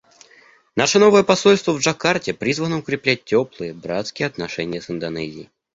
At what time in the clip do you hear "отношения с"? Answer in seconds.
4.25-4.89